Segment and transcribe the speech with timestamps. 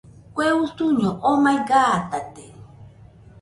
[0.33, 2.45] Kue usuño omai gatate